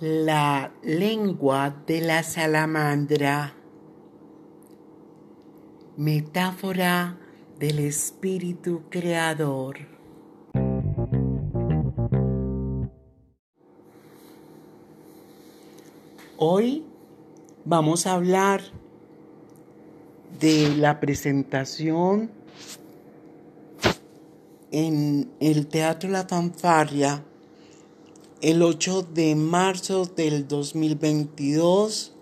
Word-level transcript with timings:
La 0.00 0.72
lengua 0.82 1.74
de 1.86 2.02
la 2.02 2.22
salamandra, 2.22 3.54
metáfora 5.96 7.18
del 7.58 7.78
espíritu 7.78 8.82
creador. 8.90 9.78
Hoy 16.36 16.84
vamos 17.64 18.06
a 18.06 18.12
hablar 18.12 18.60
de 20.38 20.76
la 20.76 21.00
presentación 21.00 22.30
en 24.70 25.30
el 25.40 25.66
Teatro 25.68 26.10
La 26.10 26.24
Fanfarria 26.28 27.24
el 28.42 28.62
8 28.62 29.08
de 29.14 29.34
marzo 29.34 30.04
del 30.04 30.46
2022 30.46 32.12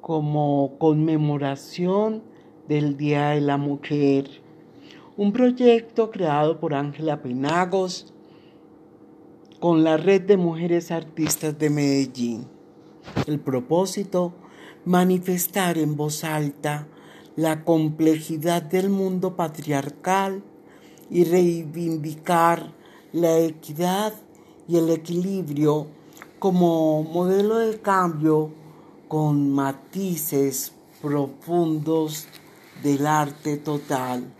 como 0.00 0.76
conmemoración 0.78 2.22
del 2.68 2.96
Día 2.96 3.30
de 3.30 3.40
la 3.40 3.56
Mujer. 3.56 4.30
Un 5.16 5.32
proyecto 5.32 6.12
creado 6.12 6.60
por 6.60 6.74
Ángela 6.74 7.22
Penagos 7.22 8.14
con 9.58 9.82
la 9.82 9.96
Red 9.96 10.22
de 10.22 10.36
Mujeres 10.36 10.92
Artistas 10.92 11.58
de 11.58 11.68
Medellín. 11.68 12.46
El 13.26 13.40
propósito, 13.40 14.32
manifestar 14.84 15.76
en 15.76 15.96
voz 15.96 16.22
alta 16.22 16.86
la 17.34 17.64
complejidad 17.64 18.62
del 18.62 18.90
mundo 18.90 19.34
patriarcal 19.34 20.44
y 21.10 21.24
reivindicar 21.24 22.75
la 23.16 23.38
equidad 23.38 24.12
y 24.68 24.76
el 24.76 24.90
equilibrio 24.90 25.86
como 26.38 27.02
modelo 27.02 27.56
de 27.56 27.80
cambio 27.80 28.50
con 29.08 29.52
matices 29.52 30.72
profundos 31.00 32.26
del 32.82 33.06
arte 33.06 33.56
total. 33.56 34.30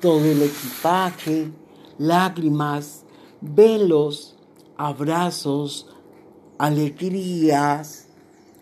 Todo 0.00 0.24
el 0.24 0.40
equipaje, 0.40 1.50
lágrimas, 1.98 3.02
velos, 3.42 4.34
abrazos, 4.78 5.94
alegrías 6.56 8.06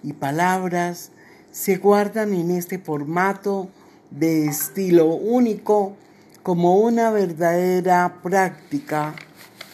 y 0.02 0.14
palabras 0.14 1.12
se 1.52 1.76
guardan 1.76 2.34
en 2.34 2.50
este 2.50 2.80
formato 2.80 3.68
de 4.10 4.46
estilo 4.46 5.06
único 5.06 5.94
como 6.42 6.76
una 6.76 7.10
verdadera 7.10 8.18
práctica 8.20 9.14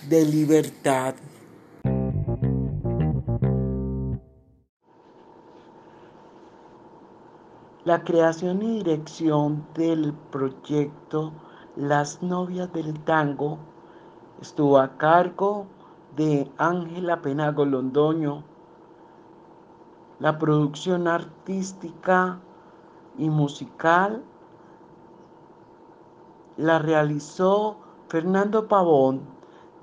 de 0.07 0.25
libertad. 0.27 1.15
La 7.85 8.05
creación 8.05 8.61
y 8.63 8.79
dirección 8.79 9.67
del 9.75 10.13
proyecto 10.31 11.33
Las 11.75 12.23
novias 12.23 12.71
del 12.75 12.99
tango 13.05 13.59
estuvo 14.43 14.79
a 14.79 14.99
cargo 14.99 15.67
de 16.17 16.51
Ángela 16.59 17.23
Penago 17.23 17.65
Londoño. 17.65 18.45
La 20.19 20.39
producción 20.39 21.09
artística 21.09 22.41
y 23.17 23.31
musical 23.31 24.23
la 26.59 26.81
realizó 26.81 27.77
Fernando 28.09 28.67
Pavón, 28.67 29.21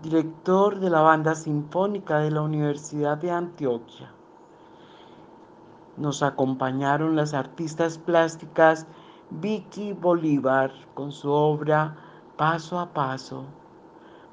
director 0.04 0.78
de 0.82 0.90
la 0.90 1.00
Banda 1.00 1.34
Sinfónica 1.34 2.20
de 2.20 2.32
la 2.32 2.42
Universidad 2.42 3.18
de 3.18 3.32
Antioquia. 3.32 4.12
Nos 5.96 6.22
acompañaron 6.22 7.16
las 7.16 7.34
artistas 7.34 7.98
plásticas 7.98 8.86
Vicky 9.30 9.94
Bolívar 9.94 10.74
con 10.94 11.14
su 11.14 11.32
obra 11.32 11.96
Paso 12.36 12.78
a 12.78 12.92
Paso, 12.92 13.46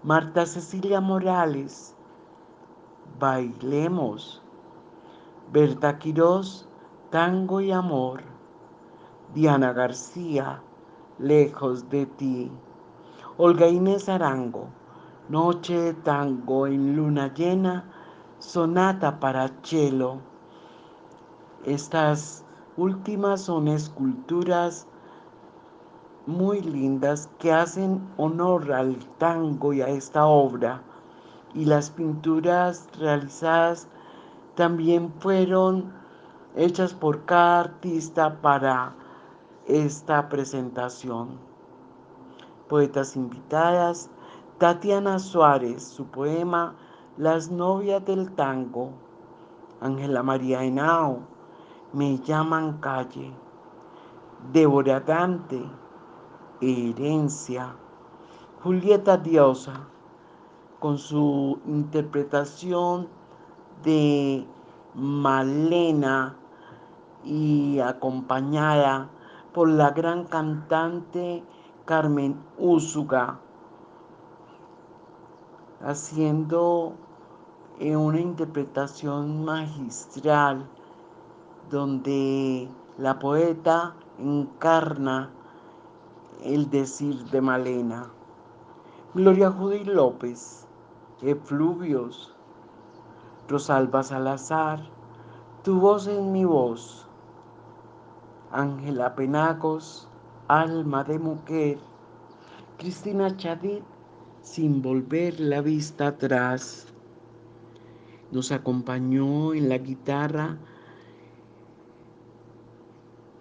Marta 0.02 0.44
Cecilia 0.44 1.00
Morales, 1.00 1.94
Bailemos, 3.20 4.42
Berta 5.52 5.96
Quirós, 5.96 6.66
Tango 7.10 7.60
y 7.60 7.70
Amor, 7.70 8.22
Diana 9.32 9.72
García, 9.72 10.60
lejos 11.22 11.88
de 11.88 12.06
ti. 12.06 12.50
Olga 13.38 13.68
Inés 13.68 14.08
Arango, 14.08 14.66
Noche 15.28 15.78
de 15.78 15.94
Tango 15.94 16.66
en 16.66 16.96
Luna 16.96 17.32
Llena, 17.32 17.84
Sonata 18.40 19.20
para 19.20 19.62
Chelo. 19.62 20.18
Estas 21.64 22.44
últimas 22.76 23.42
son 23.42 23.68
esculturas 23.68 24.88
muy 26.26 26.60
lindas 26.60 27.30
que 27.38 27.52
hacen 27.52 28.00
honor 28.16 28.72
al 28.72 28.96
tango 29.18 29.72
y 29.72 29.80
a 29.80 29.88
esta 29.88 30.26
obra. 30.26 30.82
Y 31.54 31.66
las 31.66 31.90
pinturas 31.90 32.88
realizadas 32.98 33.86
también 34.56 35.12
fueron 35.20 35.92
hechas 36.56 36.94
por 36.94 37.24
cada 37.24 37.60
artista 37.60 38.40
para 38.40 38.94
esta 39.66 40.28
presentación. 40.28 41.38
Poetas 42.68 43.16
invitadas, 43.16 44.10
Tatiana 44.58 45.18
Suárez, 45.18 45.82
su 45.82 46.06
poema 46.06 46.74
Las 47.16 47.50
novias 47.50 48.04
del 48.04 48.32
tango, 48.32 48.92
Ángela 49.80 50.22
María 50.22 50.64
Henao, 50.64 51.20
Me 51.92 52.18
llaman 52.18 52.78
calle, 52.78 53.32
Débora 54.52 55.00
Dante, 55.00 55.62
Herencia, 56.60 57.74
Julieta 58.62 59.16
Diosa, 59.16 59.88
con 60.80 60.96
su 60.98 61.60
interpretación 61.66 63.08
de 63.84 64.46
Malena 64.94 66.36
y 67.24 67.78
acompañada 67.80 69.08
por 69.52 69.68
la 69.68 69.90
gran 69.90 70.24
cantante 70.24 71.42
Carmen 71.84 72.36
Úsuga, 72.58 73.38
haciendo 75.84 76.94
eh, 77.78 77.96
una 77.96 78.20
interpretación 78.20 79.44
magistral 79.44 80.66
donde 81.70 82.68
la 82.98 83.18
poeta 83.18 83.94
encarna 84.18 85.30
el 86.42 86.70
decir 86.70 87.24
de 87.30 87.40
Malena. 87.40 88.10
Gloria 89.14 89.50
Judy 89.50 89.84
López, 89.84 90.66
Efluvios, 91.20 92.34
Rosalba 93.48 94.02
Salazar, 94.02 94.80
tu 95.62 95.78
voz 95.80 96.06
en 96.06 96.32
mi 96.32 96.44
voz. 96.44 97.06
Ángela 98.52 99.14
Penagos, 99.14 100.08
Alma 100.48 101.04
de 101.04 101.18
Mujer, 101.18 101.78
Cristina 102.78 103.36
Chadid, 103.36 103.82
Sin 104.42 104.82
volver 104.82 105.38
la 105.38 105.60
vista 105.60 106.08
atrás. 106.08 106.86
Nos 108.32 108.50
acompañó 108.50 109.54
en 109.54 109.68
la 109.68 109.78
guitarra 109.78 110.58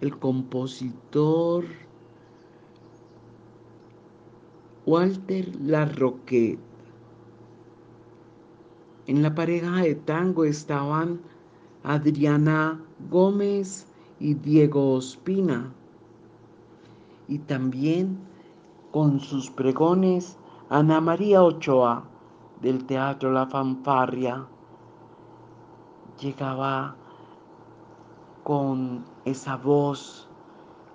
el 0.00 0.16
compositor 0.18 1.64
Walter 4.86 5.54
Larroquet. 5.60 6.58
En 9.06 9.22
la 9.22 9.34
pareja 9.34 9.82
de 9.82 9.94
tango 9.94 10.44
estaban 10.44 11.20
Adriana 11.82 12.80
Gómez 13.10 13.86
y 14.22 14.34
Diego 14.34 14.94
Ospina. 14.94 15.72
Y 17.26 17.40
también 17.40 18.20
con 18.92 19.18
sus 19.18 19.50
pregones 19.50 20.38
Ana 20.70 21.00
María 21.00 21.42
Ochoa 21.42 22.04
del 22.60 22.84
Teatro 22.84 23.32
La 23.32 23.46
Fanfarria 23.46 24.46
llegaba 26.20 26.94
con 28.44 29.04
esa 29.24 29.56
voz, 29.56 30.28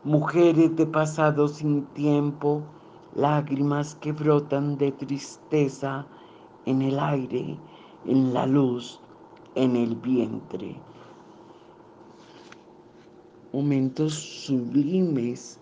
mujeres 0.06 0.74
de 0.78 0.86
pasado 0.86 1.50
sin 1.50 1.86
tiempo, 1.88 2.62
lágrimas 3.14 3.96
que 3.96 4.14
brotan 4.14 4.78
de 4.78 4.94
tristeza 4.94 6.06
en 6.66 6.82
el 6.82 6.98
aire, 6.98 7.60
en 8.06 8.34
la 8.34 8.46
luz, 8.46 9.02
en 9.56 9.76
el 9.76 9.96
vientre 9.98 10.80
momentos 13.54 14.14
sublimes 14.14 15.60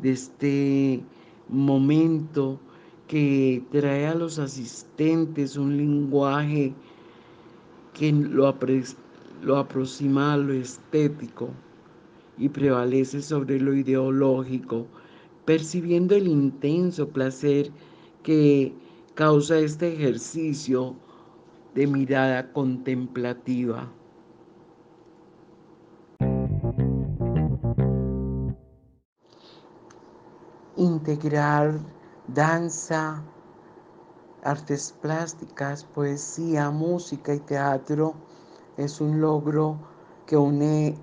de 0.00 0.12
este 0.12 1.02
momento 1.48 2.58
que 3.08 3.62
trae 3.70 4.06
a 4.06 4.14
los 4.14 4.38
asistentes 4.38 5.56
un 5.56 5.76
lenguaje 5.76 6.72
que 7.94 8.12
lo, 8.12 8.54
lo 9.42 9.56
aproxima 9.58 10.32
a 10.32 10.36
lo 10.36 10.52
estético 10.52 11.50
y 12.38 12.48
prevalece 12.48 13.20
sobre 13.20 13.60
lo 13.60 13.74
ideológico, 13.74 14.86
percibiendo 15.44 16.14
el 16.14 16.26
intenso 16.28 17.08
placer 17.08 17.70
que 18.22 18.72
causa 19.14 19.58
este 19.58 19.92
ejercicio 19.92 20.96
de 21.74 21.86
mirada 21.86 22.52
contemplativa. 22.52 23.92
Integrar 31.02 31.80
danza, 32.28 33.24
artes 34.44 34.94
plásticas, 35.02 35.82
poesía, 35.82 36.70
música 36.70 37.34
y 37.34 37.40
teatro 37.40 38.14
es 38.76 39.00
un 39.00 39.20
logro 39.20 39.78
que 40.26 40.36
une 40.36 40.96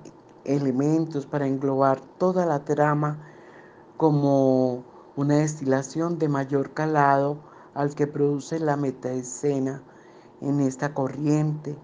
elementos 0.46 1.25
para 1.25 1.48
englobar 1.48 2.00
toda 2.18 2.46
la 2.46 2.63
trama 2.63 3.19
como 3.98 4.86
una 5.18 5.36
destilación 5.36 6.18
de 6.18 6.30
mayor 6.30 6.74
calado 6.74 7.36
al 7.74 7.94
que 7.94 8.07
produce 8.07 8.57
la 8.57 8.78
metaescena 8.78 9.84
en 10.40 10.62
esta 10.62 10.94
corriente, 10.94 11.75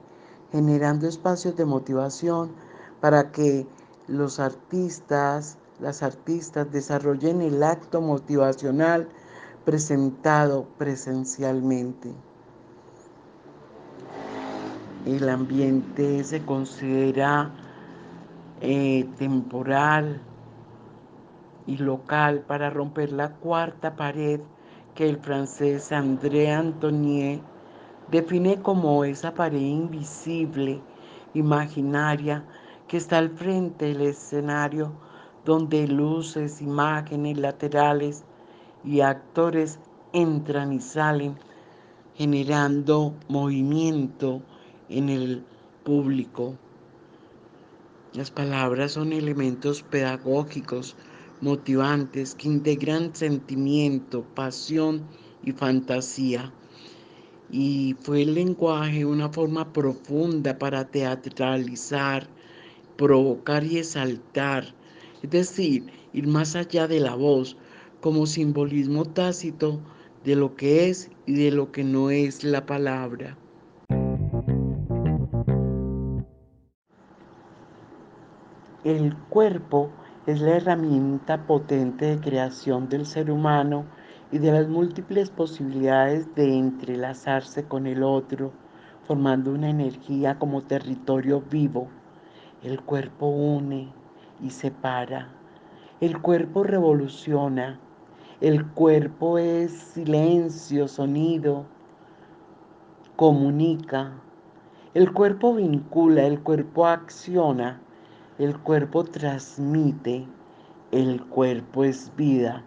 generando 0.53 1.05
espacios 1.05 1.57
de 1.57 1.65
motivación 1.65 2.53
para 3.01 3.33
que 3.33 3.67
los 4.07 4.39
artistas, 4.39 5.57
las 5.79 6.03
artistas 6.03 6.71
desarrollen 6.71 7.41
el 7.41 7.61
acto 7.63 8.01
motivacional 8.01 9.07
presentado 9.65 10.67
presencialmente. 10.77 12.11
El 15.05 15.29
ambiente 15.29 16.23
se 16.23 16.43
considera 16.45 17.51
eh, 18.61 19.07
temporal 19.17 20.21
y 21.67 21.77
local 21.77 22.41
para 22.47 22.69
romper 22.69 23.11
la 23.11 23.33
cuarta 23.33 23.95
pared 23.95 24.39
que 24.93 25.09
el 25.09 25.17
francés 25.17 25.91
André 25.91 26.51
Antonier 26.51 27.41
define 28.09 28.61
como 28.61 29.03
esa 29.03 29.33
pared 29.33 29.59
invisible, 29.59 30.81
imaginaria, 31.33 32.43
que 32.87 32.97
está 32.97 33.17
al 33.17 33.31
frente 33.31 33.85
del 33.85 34.01
escenario 34.01 34.91
donde 35.45 35.87
luces, 35.87 36.61
imágenes 36.61 37.37
laterales 37.37 38.23
y 38.83 39.01
actores 39.01 39.79
entran 40.13 40.73
y 40.73 40.79
salen 40.79 41.37
generando 42.15 43.13
movimiento 43.27 44.41
en 44.89 45.09
el 45.09 45.43
público. 45.83 46.55
Las 48.13 48.31
palabras 48.31 48.93
son 48.93 49.11
elementos 49.11 49.83
pedagógicos, 49.83 50.95
motivantes, 51.41 52.33
que 52.33 52.47
integran 52.47 53.13
sentimiento, 53.13 54.23
pasión 54.35 55.03
y 55.43 55.51
fantasía. 55.51 56.53
Y 57.51 57.95
fue 58.01 58.21
el 58.23 58.35
lenguaje 58.35 59.05
una 59.05 59.29
forma 59.29 59.73
profunda 59.73 60.57
para 60.57 60.85
teatralizar, 60.85 62.27
provocar 62.95 63.65
y 63.65 63.79
exaltar, 63.79 64.73
es 65.25 65.31
decir, 65.31 65.91
ir 66.13 66.27
más 66.27 66.55
allá 66.55 66.87
de 66.87 66.99
la 66.99 67.15
voz 67.15 67.57
como 67.99 68.27
simbolismo 68.27 69.05
tácito 69.05 69.79
de 70.23 70.35
lo 70.35 70.55
que 70.55 70.89
es 70.89 71.09
y 71.25 71.33
de 71.33 71.51
lo 71.51 71.71
que 71.71 71.83
no 71.83 72.11
es 72.11 72.43
la 72.43 72.65
palabra. 72.67 73.35
El 78.83 79.15
cuerpo 79.29 79.89
es 80.27 80.41
la 80.41 80.57
herramienta 80.57 81.47
potente 81.47 82.05
de 82.05 82.19
creación 82.19 82.87
del 82.87 83.07
ser 83.07 83.31
humano 83.31 83.85
y 84.31 84.37
de 84.37 84.51
las 84.51 84.67
múltiples 84.67 85.31
posibilidades 85.31 86.33
de 86.35 86.55
entrelazarse 86.55 87.63
con 87.63 87.87
el 87.87 88.03
otro, 88.03 88.51
formando 89.07 89.51
una 89.51 89.71
energía 89.71 90.37
como 90.37 90.61
territorio 90.61 91.41
vivo. 91.41 91.87
El 92.61 92.81
cuerpo 92.81 93.27
une 93.27 93.91
y 94.41 94.49
separa. 94.49 95.29
El 96.01 96.21
cuerpo 96.21 96.63
revoluciona. 96.63 97.79
El 98.41 98.65
cuerpo 98.65 99.37
es 99.37 99.71
silencio, 99.71 100.87
sonido, 100.87 101.65
comunica. 103.15 104.11
El 104.93 105.13
cuerpo 105.13 105.55
vincula, 105.55 106.25
el 106.25 106.39
cuerpo 106.41 106.85
acciona. 106.85 107.79
El 108.37 108.57
cuerpo 108.59 109.05
transmite, 109.05 110.27
el 110.91 111.23
cuerpo 111.27 111.85
es 111.85 112.11
vida 112.17 112.65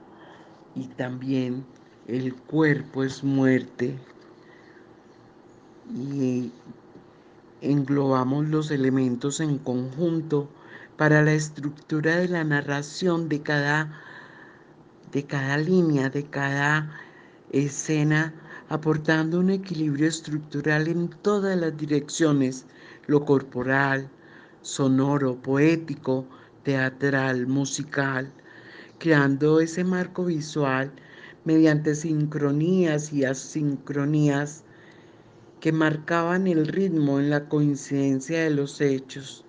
y 0.75 0.87
también 0.87 1.67
el 2.07 2.35
cuerpo 2.35 3.05
es 3.05 3.23
muerte. 3.23 3.99
Y 5.95 6.51
englobamos 7.61 8.49
los 8.49 8.71
elementos 8.71 9.41
en 9.41 9.59
conjunto 9.59 10.49
para 10.99 11.23
la 11.23 11.33
estructura 11.33 12.17
de 12.17 12.27
la 12.27 12.43
narración 12.43 13.29
de 13.29 13.41
cada, 13.41 13.93
de 15.13 15.23
cada 15.23 15.57
línea, 15.57 16.11
de 16.11 16.25
cada 16.25 16.91
escena, 17.53 18.35
aportando 18.69 19.39
un 19.39 19.51
equilibrio 19.51 20.09
estructural 20.09 20.89
en 20.89 21.09
todas 21.23 21.57
las 21.57 21.77
direcciones, 21.77 22.67
lo 23.07 23.25
corporal, 23.25 24.11
sonoro, 24.63 25.41
poético, 25.41 26.27
teatral, 26.65 27.47
musical, 27.47 28.33
creando 28.99 29.61
ese 29.61 29.85
marco 29.85 30.25
visual 30.25 30.91
mediante 31.45 31.95
sincronías 31.95 33.13
y 33.13 33.25
asincronías 33.25 34.65
que 35.61 35.71
marcaban 35.71 36.49
el 36.49 36.67
ritmo 36.67 37.21
en 37.21 37.31
la 37.31 37.49
coincidencia 37.49 38.43
de 38.43 38.51
los 38.51 38.81
hechos. 38.81 39.45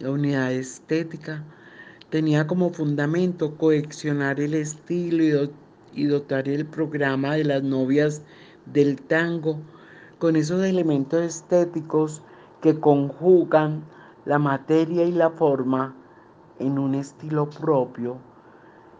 La 0.00 0.10
unidad 0.10 0.50
estética. 0.50 1.44
Tenía 2.10 2.48
como 2.48 2.70
fundamento 2.70 3.56
coleccionar 3.56 4.40
el 4.40 4.54
estilo 4.54 5.48
y, 5.92 6.06
dotar 6.06 6.48
el 6.48 6.66
programa 6.66 7.34
de 7.34 7.44
las 7.44 7.62
novias 7.62 8.20
del 8.66 9.00
tango. 9.00 9.60
Con 10.18 10.34
esos 10.34 10.64
elementos 10.64 11.22
estéticos 11.22 12.22
que 12.60 12.80
conjugan 12.80 13.84
la 14.24 14.40
materia 14.40 15.04
y 15.04 15.12
la 15.12 15.30
forma 15.30 15.94
en 16.58 16.80
un 16.80 16.96
estilo 16.96 17.48
propio, 17.48 18.16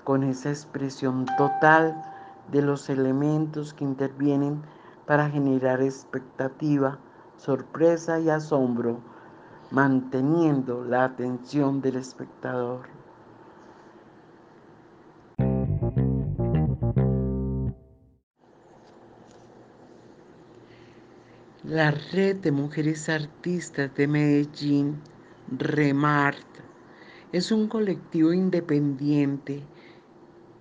con 0.05 0.23
esa 0.23 0.51
expresión 0.51 1.27
total 1.37 2.01
de 2.53 2.63
los 2.63 2.89
elementos 2.89 3.75
que 3.75 3.83
intervienen 3.83 4.63
para 5.07 5.29
generar 5.29 5.83
expectativa, 5.83 7.01
sorpresa 7.37 8.21
y 8.21 8.31
asombro, 8.31 9.01
manteniendo 9.75 10.85
la 10.85 11.02
atención 11.02 11.81
del 11.81 11.97
espectador. 11.97 12.87
La 21.64 21.90
red 22.12 22.37
de 22.37 22.52
mujeres 22.52 23.09
artistas 23.09 23.93
de 23.97 24.07
Medellín 24.07 25.00
Remart 25.59 26.47
es 27.33 27.50
un 27.50 27.66
colectivo 27.66 28.33
independiente 28.33 29.61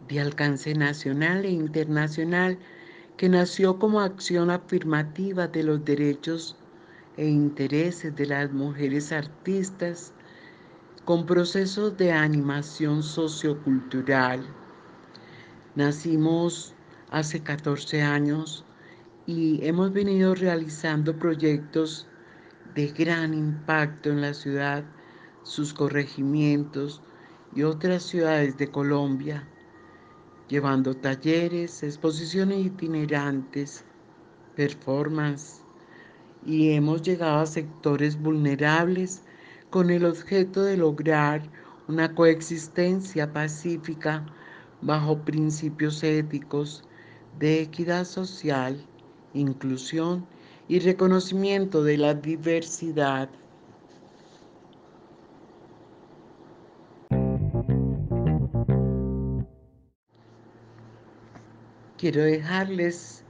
de 0.07 0.19
alcance 0.21 0.73
nacional 0.73 1.45
e 1.45 1.51
internacional 1.51 2.57
que 3.15 3.29
nació 3.29 3.77
como 3.77 4.01
acción 4.01 4.49
afirmativa 4.49 5.47
de 5.47 5.61
los 5.61 5.85
derechos 5.85 6.57
e 7.17 7.27
intereses 7.27 8.15
de 8.15 8.25
las 8.25 8.51
mujeres 8.51 9.11
artistas 9.11 10.13
con 11.05 11.25
procesos 11.25 11.97
de 11.97 12.11
animación 12.11 13.03
sociocultural. 13.03 14.45
Nacimos 15.75 16.73
hace 17.11 17.41
14 17.41 18.01
años 18.01 18.65
y 19.25 19.65
hemos 19.65 19.91
venido 19.93 20.33
realizando 20.35 21.17
proyectos 21.17 22.07
de 22.73 22.87
gran 22.87 23.33
impacto 23.33 24.09
en 24.09 24.21
la 24.21 24.33
ciudad, 24.33 24.83
sus 25.43 25.73
corregimientos 25.73 27.01
y 27.53 27.63
otras 27.63 28.03
ciudades 28.03 28.57
de 28.57 28.69
Colombia, 28.69 29.47
llevando 30.47 30.95
talleres, 30.95 31.83
exposiciones 31.83 32.65
itinerantes, 32.65 33.83
performance 34.55 35.62
y 36.45 36.71
hemos 36.71 37.01
llegado 37.01 37.39
a 37.39 37.45
sectores 37.45 38.21
vulnerables 38.21 39.21
con 39.69 39.89
el 39.89 40.05
objeto 40.05 40.63
de 40.63 40.77
lograr 40.77 41.41
una 41.87 42.13
coexistencia 42.13 43.31
pacífica 43.31 44.25
bajo 44.81 45.17
principios 45.19 46.03
éticos, 46.03 46.83
de 47.39 47.61
equidad 47.61 48.05
social, 48.05 48.79
inclusión 49.33 50.25
y 50.67 50.79
reconocimiento 50.79 51.83
de 51.83 51.97
la 51.97 52.13
diversidad. 52.13 53.29
Quiero 61.97 62.23
dejarles 62.23 63.22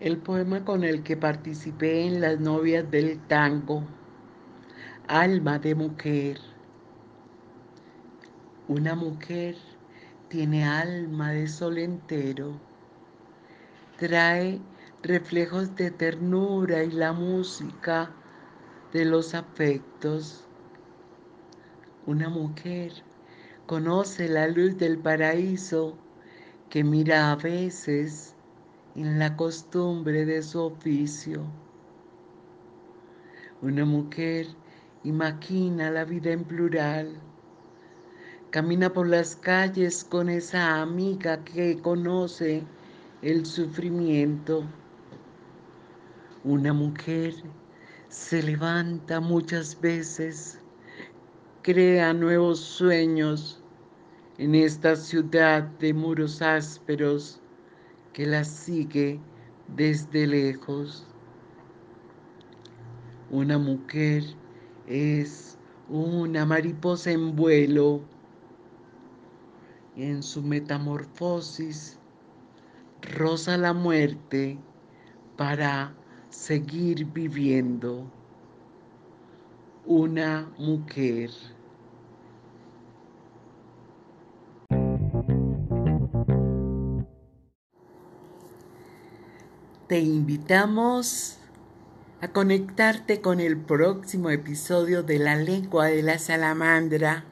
el 0.00 0.16
poema 0.16 0.64
con 0.64 0.82
el 0.82 1.02
que 1.02 1.14
participé 1.14 2.06
en 2.06 2.22
las 2.22 2.40
novias 2.40 2.90
del 2.90 3.20
tango, 3.26 3.84
Alma 5.06 5.58
de 5.58 5.74
mujer. 5.74 6.40
Una 8.66 8.94
mujer 8.94 9.56
tiene 10.28 10.64
alma 10.64 11.32
de 11.32 11.48
sol 11.48 11.76
entero, 11.76 12.58
trae 13.98 14.60
reflejos 15.02 15.76
de 15.76 15.90
ternura 15.90 16.82
y 16.82 16.92
la 16.92 17.12
música 17.12 18.10
de 18.94 19.04
los 19.04 19.34
afectos. 19.34 20.46
Una 22.06 22.30
mujer 22.30 22.92
conoce 23.66 24.28
la 24.28 24.48
luz 24.48 24.78
del 24.78 24.96
paraíso 24.96 25.98
que 26.70 26.84
mira 26.84 27.32
a 27.32 27.36
veces 27.36 28.34
en 28.96 29.18
la 29.18 29.36
costumbre 29.36 30.24
de 30.26 30.42
su 30.42 30.60
oficio. 30.60 31.42
Una 33.62 33.84
mujer 33.84 34.46
imagina 35.04 35.90
la 35.90 36.04
vida 36.04 36.32
en 36.32 36.44
plural, 36.44 37.20
camina 38.50 38.92
por 38.92 39.06
las 39.06 39.36
calles 39.36 40.02
con 40.04 40.28
esa 40.28 40.80
amiga 40.80 41.44
que 41.44 41.78
conoce 41.80 42.64
el 43.22 43.46
sufrimiento. 43.46 44.64
Una 46.42 46.72
mujer 46.72 47.34
se 48.08 48.42
levanta 48.42 49.20
muchas 49.20 49.80
veces, 49.80 50.58
crea 51.62 52.12
nuevos 52.12 52.58
sueños 52.58 53.62
en 54.38 54.54
esta 54.54 54.96
ciudad 54.96 55.62
de 55.78 55.92
muros 55.94 56.40
ásperos 56.40 57.39
que 58.12 58.26
la 58.26 58.44
sigue 58.44 59.20
desde 59.76 60.26
lejos. 60.26 61.06
Una 63.30 63.58
mujer 63.58 64.24
es 64.86 65.56
una 65.88 66.44
mariposa 66.44 67.12
en 67.12 67.36
vuelo. 67.36 68.00
En 69.96 70.22
su 70.22 70.42
metamorfosis 70.42 71.98
roza 73.16 73.56
la 73.56 73.72
muerte 73.72 74.58
para 75.36 75.94
seguir 76.28 77.04
viviendo. 77.06 78.10
Una 79.86 80.50
mujer. 80.58 81.30
Te 89.90 89.98
invitamos 89.98 91.36
a 92.20 92.28
conectarte 92.28 93.20
con 93.20 93.40
el 93.40 93.56
próximo 93.56 94.30
episodio 94.30 95.02
de 95.02 95.18
La 95.18 95.34
lengua 95.34 95.86
de 95.86 96.04
la 96.04 96.20
salamandra. 96.20 97.24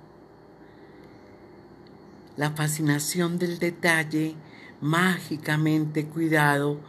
La 2.37 2.51
fascinación 2.51 3.39
del 3.39 3.61
detalle 3.61 4.35
mágicamente 4.81 6.07
cuidado 6.07 6.81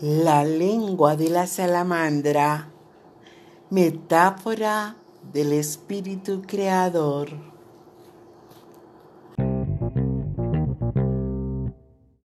La 0.00 0.44
lengua 0.44 1.16
de 1.16 1.30
la 1.30 1.46
salamandra, 1.46 2.72
metáfora 3.70 4.96
del 5.32 5.52
espíritu 5.52 6.42
creador. 6.42 7.51